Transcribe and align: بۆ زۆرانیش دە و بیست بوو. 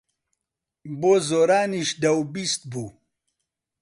بۆ 0.99 1.11
زۆرانیش 1.27 1.89
دە 2.01 2.11
و 2.19 2.21
بیست 2.33 2.61
بوو. 2.71 2.85